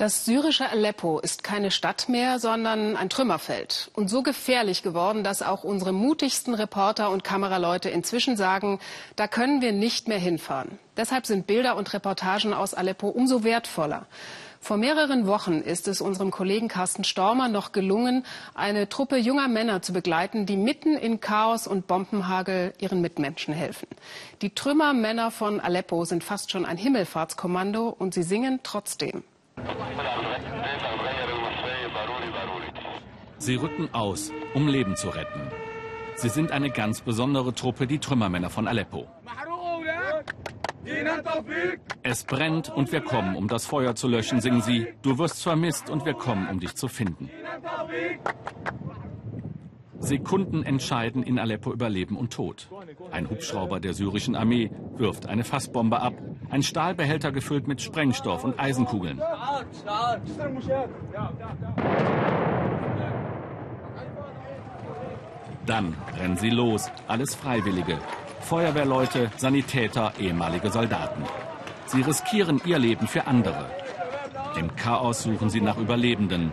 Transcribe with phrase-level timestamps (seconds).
[0.00, 3.90] Das syrische Aleppo ist keine Stadt mehr, sondern ein Trümmerfeld.
[3.92, 8.80] Und so gefährlich geworden, dass auch unsere mutigsten Reporter und Kameraleute inzwischen sagen,
[9.16, 10.78] da können wir nicht mehr hinfahren.
[10.96, 14.06] Deshalb sind Bilder und Reportagen aus Aleppo umso wertvoller.
[14.58, 18.24] Vor mehreren Wochen ist es unserem Kollegen Carsten Stormer noch gelungen,
[18.54, 23.88] eine Truppe junger Männer zu begleiten, die mitten in Chaos und Bombenhagel ihren Mitmenschen helfen.
[24.40, 29.24] Die Trümmermänner von Aleppo sind fast schon ein Himmelfahrtskommando und sie singen trotzdem.
[33.38, 35.40] Sie rücken aus, um Leben zu retten.
[36.16, 39.08] Sie sind eine ganz besondere Truppe, die Trümmermänner von Aleppo.
[42.02, 44.88] Es brennt und wir kommen, um das Feuer zu löschen, singen sie.
[45.02, 47.30] Du wirst vermisst und wir kommen, um dich zu finden.
[50.00, 52.68] Sekunden entscheiden in Aleppo über Leben und Tod.
[53.10, 56.14] Ein Hubschrauber der syrischen Armee wirft eine Fassbombe ab,
[56.48, 59.20] ein Stahlbehälter gefüllt mit Sprengstoff und Eisenkugeln.
[65.66, 67.98] Dann rennen sie los, alles Freiwillige.
[68.40, 71.22] Feuerwehrleute, Sanitäter, ehemalige Soldaten.
[71.86, 73.66] Sie riskieren ihr Leben für andere.
[74.58, 76.50] Im Chaos suchen sie nach Überlebenden.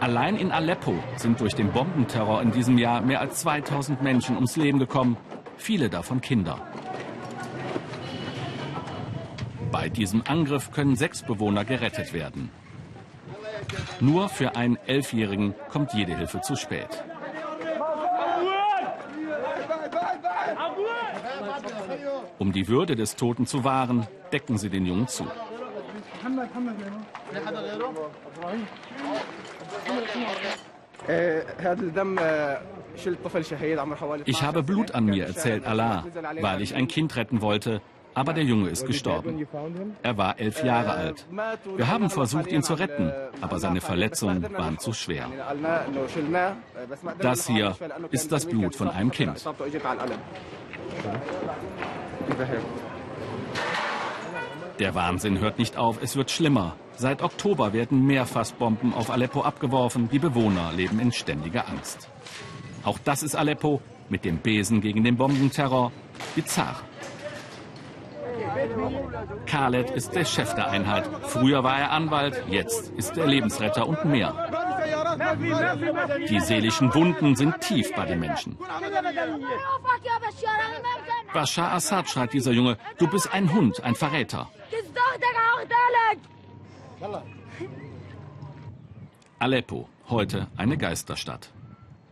[0.00, 4.56] Allein in Aleppo sind durch den Bombenterror in diesem Jahr mehr als 2000 Menschen ums
[4.56, 5.16] Leben gekommen,
[5.56, 6.60] viele davon Kinder.
[9.70, 12.50] Bei diesem Angriff können sechs Bewohner gerettet werden.
[14.00, 17.02] Nur für einen Elfjährigen kommt jede Hilfe zu spät.
[22.38, 25.26] Um die Würde des Toten zu wahren, decken sie den Jungen zu.
[34.24, 36.04] Ich habe Blut an mir, erzählt Allah,
[36.40, 37.80] weil ich ein Kind retten wollte,
[38.14, 39.46] aber der Junge ist gestorben.
[40.02, 41.26] Er war elf Jahre alt.
[41.76, 45.26] Wir haben versucht, ihn zu retten, aber seine Verletzungen waren zu schwer.
[47.18, 47.76] Das hier
[48.10, 49.44] ist das Blut von einem Kind.
[54.78, 56.74] Der Wahnsinn hört nicht auf, es wird schlimmer.
[56.96, 60.08] Seit Oktober werden mehr Fassbomben auf Aleppo abgeworfen.
[60.10, 62.08] Die Bewohner leben in ständiger Angst.
[62.82, 65.92] Auch das ist Aleppo mit dem Besen gegen den Bombenterror.
[66.34, 66.76] Bizarr.
[69.46, 71.08] Khaled ist der Chef der Einheit.
[71.22, 74.63] Früher war er Anwalt, jetzt ist er Lebensretter und mehr.
[76.28, 78.56] Die seelischen Wunden sind tief bei den Menschen.
[81.32, 84.48] Bashar Assad, schreit dieser Junge, du bist ein Hund, ein Verräter.
[89.38, 91.50] Aleppo, heute eine Geisterstadt.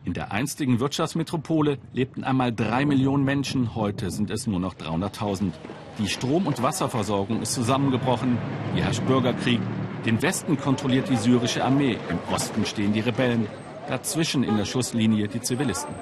[0.04, 5.52] In der einstigen Wirtschaftsmetropole lebten einmal drei Millionen Menschen, heute sind es nur noch 300.000.
[5.98, 8.36] Die Strom- und Wasserversorgung ist zusammengebrochen,
[8.74, 9.60] hier herrscht Bürgerkrieg,
[10.04, 13.46] den Westen kontrolliert die syrische Armee, im Osten stehen die Rebellen,
[13.88, 15.94] dazwischen in der Schusslinie die Zivilisten.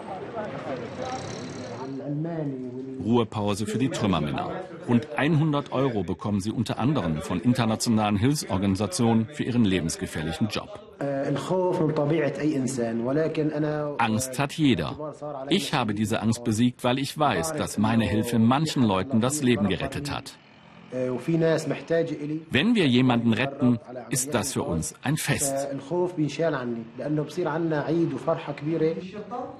[3.04, 4.50] Ruhepause für die Trümmermänner.
[4.88, 10.80] Rund 100 Euro bekommen sie unter anderem von internationalen Hilfsorganisationen für ihren lebensgefährlichen Job.
[13.98, 15.14] Angst hat jeder.
[15.48, 19.68] Ich habe diese Angst besiegt, weil ich weiß, dass meine Hilfe manchen Leuten das Leben
[19.68, 20.36] gerettet hat.
[20.92, 23.78] Wenn wir jemanden retten,
[24.10, 25.68] ist das für uns ein Fest.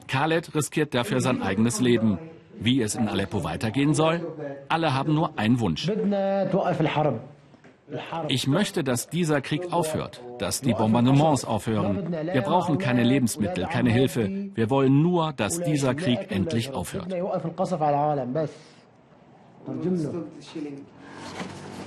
[0.08, 2.18] Khaled riskiert dafür sein eigenes Leben.
[2.62, 4.20] Wie es in Aleppo weitergehen soll?
[4.68, 5.91] Alle haben nur einen Wunsch.
[8.28, 12.12] Ich möchte, dass dieser Krieg aufhört, dass die Bombardements aufhören.
[12.32, 14.28] Wir brauchen keine Lebensmittel, keine Hilfe.
[14.54, 17.12] Wir wollen nur, dass dieser Krieg endlich aufhört.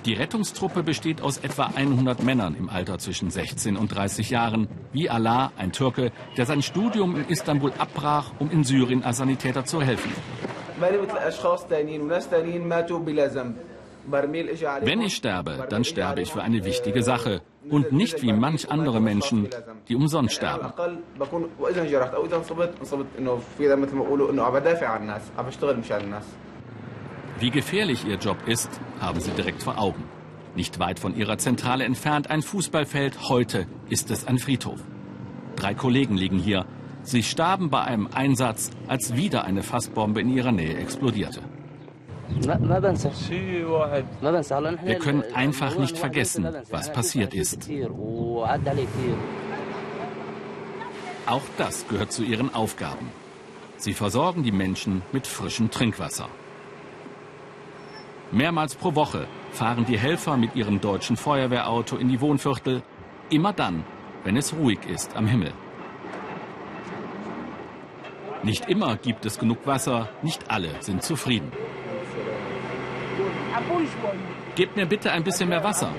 [0.06, 5.10] Die Rettungstruppe besteht aus etwa 100 Männern im Alter zwischen 16 und 30 Jahren, wie
[5.10, 9.82] Allah, ein Türke, der sein Studium in Istanbul abbrach, um in Syrien als Sanitäter zu
[9.82, 10.12] helfen.
[14.82, 19.00] Wenn ich sterbe, dann sterbe ich für eine wichtige Sache und nicht wie manch andere
[19.00, 19.48] Menschen,
[19.88, 20.74] die umsonst sterben.
[27.44, 28.70] Wie gefährlich ihr Job ist,
[29.02, 30.06] haben sie direkt vor Augen.
[30.56, 34.80] Nicht weit von ihrer Zentrale entfernt ein Fußballfeld, heute ist es ein Friedhof.
[35.58, 36.66] Drei Kollegen liegen hier.
[37.02, 41.42] Sie starben bei einem Einsatz, als wieder eine Fassbombe in ihrer Nähe explodierte.
[44.86, 47.70] Wir können einfach nicht vergessen, was passiert ist.
[51.26, 53.12] Auch das gehört zu ihren Aufgaben.
[53.76, 56.30] Sie versorgen die Menschen mit frischem Trinkwasser.
[58.34, 62.82] Mehrmals pro Woche fahren die Helfer mit ihrem deutschen Feuerwehrauto in die Wohnviertel.
[63.30, 63.84] Immer dann,
[64.24, 65.54] wenn es ruhig ist am Himmel.
[68.42, 71.52] Nicht immer gibt es genug Wasser, nicht alle sind zufrieden.
[74.56, 75.90] Gebt mir bitte ein bisschen mehr Wasser.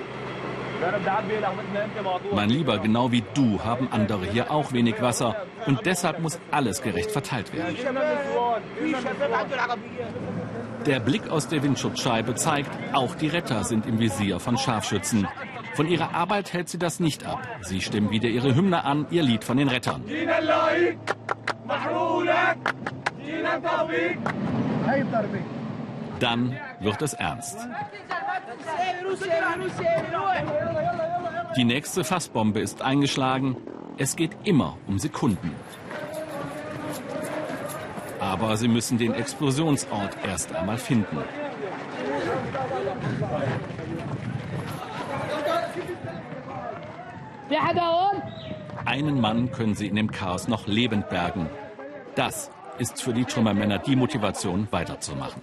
[2.33, 5.37] Mein Lieber, genau wie du haben andere hier auch wenig Wasser
[5.67, 7.77] und deshalb muss alles gerecht verteilt werden.
[10.87, 15.27] Der Blick aus der Windschutzscheibe zeigt, auch die Retter sind im Visier von Scharfschützen.
[15.75, 17.41] Von ihrer Arbeit hält sie das nicht ab.
[17.63, 20.03] Sie stimmen wieder ihre Hymne an, ihr Lied von den Rettern.
[26.21, 27.59] Dann wird es ernst.
[31.57, 33.57] Die nächste Fassbombe ist eingeschlagen.
[33.97, 35.55] Es geht immer um Sekunden.
[38.21, 41.19] Aber sie müssen den Explosionsort erst einmal finden.
[48.85, 51.49] Einen Mann können sie in dem Chaos noch lebend bergen.
[52.15, 55.43] Das ist für die Trümmermänner die Motivation, weiterzumachen.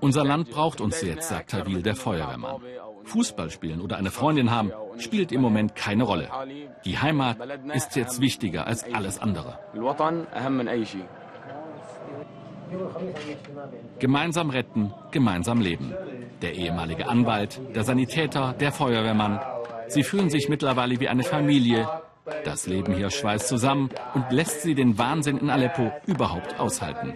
[0.00, 2.62] Unser Land braucht uns jetzt, sagt Tawil, der Feuerwehrmann.
[3.04, 6.28] Fußball spielen oder eine Freundin haben, spielt im Moment keine Rolle.
[6.84, 7.38] Die Heimat
[7.74, 9.58] ist jetzt wichtiger als alles andere.
[13.98, 15.94] Gemeinsam retten, gemeinsam leben.
[16.40, 19.40] Der ehemalige Anwalt, der Sanitäter, der Feuerwehrmann.
[19.88, 21.86] Sie fühlen sich mittlerweile wie eine Familie.
[22.44, 27.14] Das Leben hier schweißt zusammen und lässt sie den Wahnsinn in Aleppo überhaupt aushalten.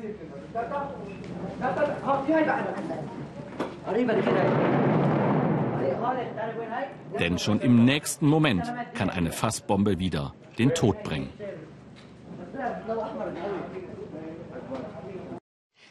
[7.19, 11.31] Denn schon im nächsten Moment kann eine Fassbombe wieder den Tod bringen.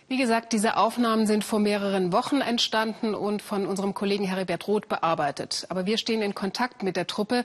[0.07, 4.87] Wie gesagt, diese Aufnahmen sind vor mehreren Wochen entstanden und von unserem Kollegen Heribert Roth
[4.87, 5.65] bearbeitet.
[5.69, 7.43] Aber wir stehen in Kontakt mit der Truppe.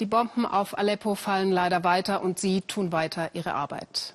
[0.00, 4.14] Die Bomben auf Aleppo fallen leider weiter und sie tun weiter ihre Arbeit.